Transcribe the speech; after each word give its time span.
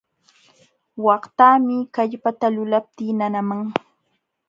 Waqtaami 1.05 1.77
kallpata 1.95 2.53
lulaptii 2.55 3.17
nanaman. 3.19 3.61